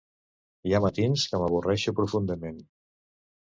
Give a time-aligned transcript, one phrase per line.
[0.69, 2.61] Hi ha matins que m'avorreixo profundament.